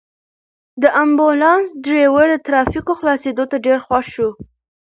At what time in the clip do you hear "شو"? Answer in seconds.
4.15-4.29